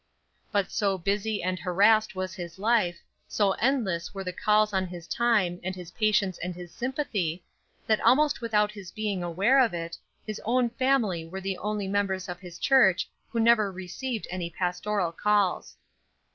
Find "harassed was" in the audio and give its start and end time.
1.59-2.33